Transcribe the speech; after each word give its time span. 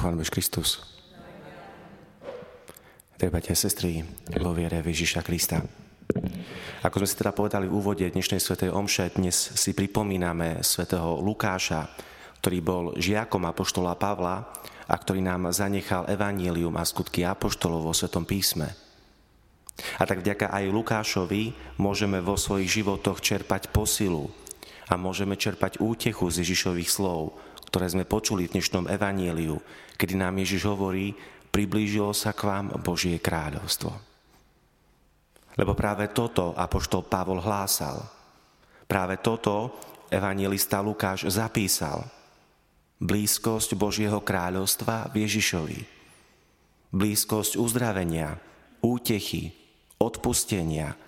Pochváľ 0.00 0.24
Kristus. 0.32 0.80
Drahí 3.20 3.52
sestry 3.52 4.00
vo 4.40 4.56
viere 4.56 4.80
Ježiša 4.80 5.20
Krista. 5.20 5.60
Ako 6.80 7.04
sme 7.04 7.08
si 7.12 7.20
teda 7.20 7.36
povedali 7.36 7.68
v 7.68 7.76
úvode 7.76 8.08
dnešnej 8.08 8.40
svetej 8.40 8.72
omše, 8.72 9.12
dnes 9.12 9.36
si 9.36 9.76
pripomíname 9.76 10.64
svätého 10.64 11.20
Lukáša, 11.20 11.92
ktorý 12.40 12.58
bol 12.64 12.84
žiakom 12.96 13.44
apoštola 13.44 13.92
Pavla 14.00 14.48
a 14.88 14.94
ktorý 14.96 15.20
nám 15.20 15.52
zanechal 15.52 16.08
evanílium 16.08 16.80
a 16.80 16.84
skutky 16.88 17.20
apoštolov 17.28 17.84
vo 17.84 17.92
Svetom 17.92 18.24
písme. 18.24 18.72
A 20.00 20.08
tak 20.08 20.24
vďaka 20.24 20.48
aj 20.48 20.64
Lukášovi 20.72 21.76
môžeme 21.76 22.24
vo 22.24 22.40
svojich 22.40 22.72
životoch 22.72 23.20
čerpať 23.20 23.68
posilu 23.68 24.32
a 24.88 24.96
môžeme 24.96 25.36
čerpať 25.36 25.76
útechu 25.76 26.24
z 26.32 26.40
Ježišových 26.40 26.88
slov, 26.88 27.36
ktoré 27.70 27.86
sme 27.86 28.02
počuli 28.02 28.50
v 28.50 28.58
dnešnom 28.58 28.90
evaníliu, 28.90 29.54
kedy 29.94 30.18
nám 30.18 30.42
Ježiš 30.42 30.66
hovorí, 30.66 31.14
priblížilo 31.54 32.10
sa 32.10 32.34
k 32.34 32.50
vám 32.50 32.66
Božie 32.82 33.22
kráľovstvo. 33.22 33.94
Lebo 35.54 35.72
práve 35.78 36.10
toto 36.10 36.50
apoštol 36.58 37.06
Pavol 37.06 37.38
hlásal. 37.38 38.02
Práve 38.90 39.22
toto 39.22 39.78
evangelista 40.10 40.82
Lukáš 40.82 41.30
zapísal. 41.30 42.02
Blízkosť 42.98 43.78
Božieho 43.78 44.18
kráľovstva 44.18 45.14
v 45.14 45.30
Ježišovi. 45.30 45.80
Blízkosť 46.90 47.54
uzdravenia, 47.54 48.34
útechy, 48.82 49.54
odpustenia 50.02 50.98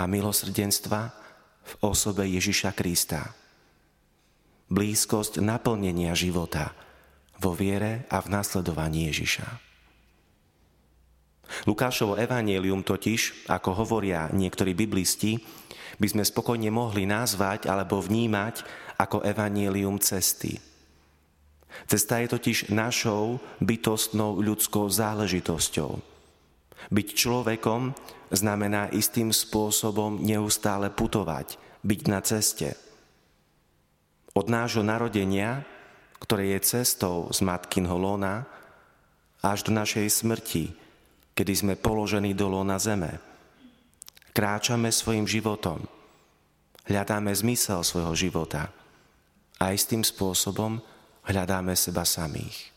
a 0.00 0.02
milosrdenstva 0.08 1.12
v 1.60 1.72
osobe 1.84 2.24
Ježiša 2.24 2.72
Krista. 2.72 3.36
Blízkosť 4.66 5.38
naplnenia 5.38 6.10
života 6.18 6.74
vo 7.38 7.54
viere 7.54 8.08
a 8.10 8.18
v 8.18 8.34
nasledovaní 8.34 9.06
Ježiša. 9.12 9.46
Lukášovo 11.70 12.18
evanílium 12.18 12.82
totiž, 12.82 13.46
ako 13.46 13.86
hovoria 13.86 14.26
niektorí 14.34 14.74
biblisti, 14.74 15.38
by 16.02 16.06
sme 16.10 16.24
spokojne 16.26 16.68
mohli 16.74 17.06
nazvať 17.06 17.70
alebo 17.70 18.02
vnímať 18.02 18.66
ako 18.98 19.22
evanílium 19.22 20.02
cesty. 20.02 20.58
Cesta 21.86 22.18
je 22.24 22.32
totiž 22.32 22.72
našou 22.72 23.38
bytostnou 23.60 24.40
ľudskou 24.40 24.88
záležitosťou. 24.88 25.92
Byť 26.90 27.08
človekom 27.14 27.94
znamená 28.32 28.90
istým 28.90 29.30
spôsobom 29.30 30.18
neustále 30.18 30.90
putovať, 30.90 31.60
byť 31.84 32.00
na 32.10 32.20
ceste. 32.24 32.74
Od 34.36 34.52
nášho 34.52 34.84
narodenia, 34.84 35.64
ktoré 36.20 36.52
je 36.52 36.76
cestou 36.76 37.32
z 37.32 37.40
matkinho 37.40 37.96
lona, 37.96 38.44
až 39.40 39.64
do 39.64 39.72
našej 39.72 40.12
smrti, 40.12 40.76
kedy 41.32 41.52
sme 41.56 41.74
položení 41.80 42.36
do 42.36 42.52
lona 42.52 42.76
zeme. 42.76 43.16
Kráčame 44.36 44.92
svojim 44.92 45.24
životom, 45.24 45.88
hľadáme 46.84 47.32
zmysel 47.32 47.80
svojho 47.80 48.12
života 48.12 48.68
a 49.56 49.72
istým 49.72 50.04
spôsobom 50.04 50.84
hľadáme 51.24 51.72
seba 51.72 52.04
samých. 52.04 52.76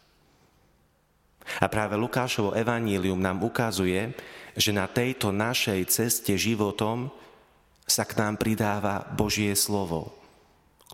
A 1.59 1.67
práve 1.67 1.97
Lukášovo 1.99 2.55
evanílium 2.55 3.19
nám 3.19 3.43
ukazuje, 3.43 4.15
že 4.55 4.71
na 4.71 4.87
tejto 4.87 5.33
našej 5.33 5.81
ceste 5.91 6.37
životom 6.39 7.11
sa 7.89 8.05
k 8.05 8.15
nám 8.21 8.37
pridáva 8.37 9.01
Božie 9.17 9.51
slovo, 9.57 10.18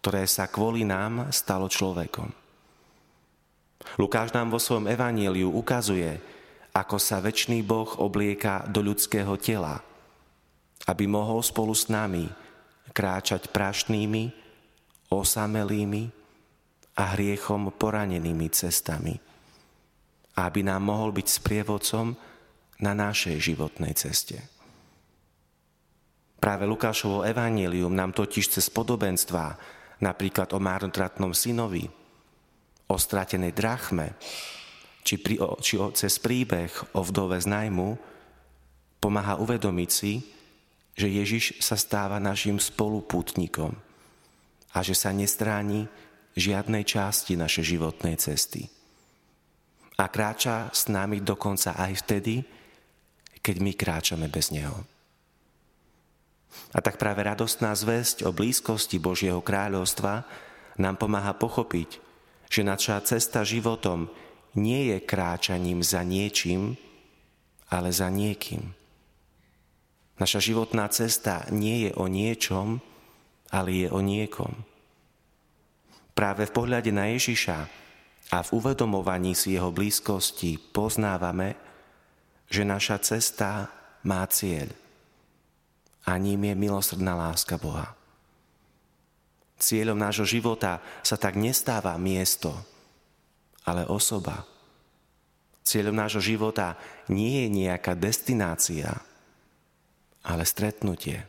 ktoré 0.05 0.29
sa 0.29 0.45
kvôli 0.45 0.85
nám 0.85 1.33
stalo 1.33 1.65
človekom. 1.65 2.29
Lukáš 3.97 4.37
nám 4.37 4.53
vo 4.53 4.61
svojom 4.61 4.85
evaníliu 4.85 5.49
ukazuje, 5.49 6.21
ako 6.77 7.01
sa 7.01 7.17
väčší 7.17 7.65
Boh 7.65 7.89
oblieka 7.97 8.69
do 8.69 8.85
ľudského 8.85 9.33
tela, 9.41 9.81
aby 10.85 11.09
mohol 11.09 11.41
spolu 11.41 11.73
s 11.73 11.89
nami 11.89 12.29
kráčať 12.93 13.49
prašnými, 13.49 14.29
osamelými 15.09 16.13
a 17.01 17.17
hriechom 17.17 17.73
poranenými 17.73 18.45
cestami, 18.53 19.17
aby 20.37 20.61
nám 20.61 20.85
mohol 20.85 21.17
byť 21.17 21.27
sprievodcom 21.33 22.13
na 22.77 22.93
našej 22.93 23.41
životnej 23.41 23.97
ceste. 23.97 24.37
Práve 26.37 26.69
Lukášovo 26.69 27.25
evanílium 27.25 27.89
nám 27.89 28.13
totiž 28.13 28.53
cez 28.53 28.69
podobenstva, 28.69 29.57
napríklad 30.03 30.51
o 30.51 30.59
márnotratnom 30.59 31.31
synovi, 31.31 31.87
o 32.85 32.95
stratenej 32.95 33.53
drachme, 33.55 34.13
či, 35.05 35.21
pri, 35.21 35.37
či 35.61 35.77
o, 35.77 35.93
cez 35.93 36.17
príbeh 36.17 36.97
o 36.97 37.01
vdove 37.05 37.37
z 37.37 37.47
najmu 37.49 37.89
pomáha 38.97 39.37
uvedomiť 39.37 39.89
si, 39.89 40.21
že 40.95 41.11
Ježiš 41.11 41.61
sa 41.61 41.77
stáva 41.77 42.17
našim 42.17 42.57
spolupútnikom 42.57 43.75
a 44.73 44.77
že 44.81 44.95
sa 44.95 45.11
nestráni 45.11 45.85
žiadnej 46.35 46.83
časti 46.87 47.37
našej 47.37 47.75
životnej 47.75 48.15
cesty. 48.17 48.67
A 49.95 50.11
kráča 50.11 50.71
s 50.75 50.91
nami 50.91 51.23
dokonca 51.23 51.79
aj 51.79 52.03
vtedy, 52.03 52.43
keď 53.39 53.55
my 53.61 53.71
kráčame 53.77 54.27
bez 54.27 54.51
Neho. 54.51 54.94
A 56.75 56.83
tak 56.83 56.99
práve 56.99 57.23
radostná 57.23 57.71
zväzť 57.71 58.27
o 58.27 58.35
blízkosti 58.35 58.99
Božieho 58.99 59.39
kráľovstva 59.39 60.27
nám 60.75 60.99
pomáha 60.99 61.31
pochopiť, 61.31 62.03
že 62.51 62.67
naša 62.67 62.99
cesta 63.07 63.47
životom 63.47 64.11
nie 64.59 64.91
je 64.91 64.97
kráčaním 64.99 65.79
za 65.79 66.03
niečím, 66.03 66.75
ale 67.71 67.95
za 67.95 68.11
niekým. 68.11 68.75
Naša 70.19 70.39
životná 70.39 70.87
cesta 70.91 71.47
nie 71.51 71.87
je 71.87 71.91
o 71.95 72.07
niečom, 72.07 72.79
ale 73.51 73.69
je 73.83 73.87
o 73.91 73.99
niekom. 73.99 74.51
Práve 76.15 76.47
v 76.47 76.55
pohľade 76.55 76.91
na 76.95 77.11
Ježiša 77.11 77.57
a 78.31 78.37
v 78.39 78.49
uvedomovaní 78.55 79.35
si 79.35 79.55
jeho 79.55 79.75
blízkosti 79.75 80.55
poznávame, 80.71 81.59
že 82.47 82.63
naša 82.63 82.99
cesta 83.03 83.67
má 84.07 84.23
cieľ 84.31 84.84
a 86.05 86.17
ním 86.21 86.49
je 86.49 86.55
milosrdná 86.55 87.17
láska 87.17 87.57
Boha. 87.57 87.97
Cieľom 89.57 89.97
nášho 89.97 90.27
života 90.27 90.83
sa 91.01 91.17
tak 91.17 91.39
nestáva 91.39 91.97
miesto, 91.97 92.53
ale 93.65 93.87
osoba. 93.89 94.45
Cieľom 95.65 95.97
nášho 95.97 96.21
života 96.21 96.77
nie 97.09 97.45
je 97.45 97.47
nejaká 97.65 97.97
destinácia, 97.97 98.93
ale 100.21 100.43
stretnutie, 100.45 101.25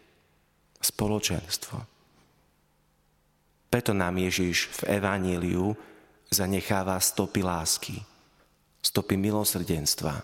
spoločenstvo. 0.82 1.76
Preto 3.72 3.92
nám 3.96 4.20
Ježiš 4.20 4.72
v 4.84 5.00
Evaníliu 5.00 5.72
zanecháva 6.28 7.00
stopy 7.00 7.40
lásky, 7.40 7.96
stopy 8.82 9.14
milosrdenstva 9.16 10.14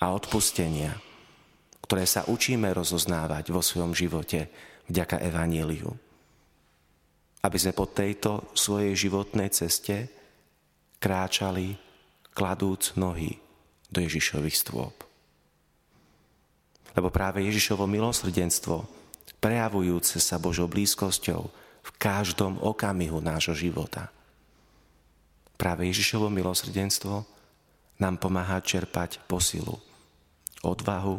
a 0.00 0.04
odpustenia, 0.12 0.94
ktoré 1.90 2.06
sa 2.06 2.22
učíme 2.22 2.70
rozoznávať 2.70 3.50
vo 3.50 3.58
svojom 3.58 3.98
živote 3.98 4.46
vďaka 4.86 5.26
Evaníliu. 5.26 5.90
Aby 7.42 7.58
sme 7.58 7.74
po 7.74 7.90
tejto 7.90 8.54
svojej 8.54 8.94
životnej 8.94 9.50
ceste 9.50 10.06
kráčali 11.02 11.74
kladúc 12.30 12.94
nohy 12.94 13.42
do 13.90 13.98
Ježišových 14.06 14.54
stôp. 14.54 15.02
Lebo 16.94 17.10
práve 17.10 17.42
Ježišovo 17.42 17.90
milosrdenstvo, 17.90 18.86
prejavujúce 19.42 20.22
sa 20.22 20.38
Božou 20.38 20.70
blízkosťou 20.70 21.42
v 21.82 21.90
každom 21.98 22.62
okamihu 22.62 23.18
nášho 23.18 23.58
života. 23.58 24.14
Práve 25.58 25.90
Ježišovo 25.90 26.30
milosrdenstvo 26.30 27.26
nám 27.98 28.22
pomáha 28.22 28.62
čerpať 28.62 29.18
posilu, 29.26 29.82
odvahu 30.62 31.18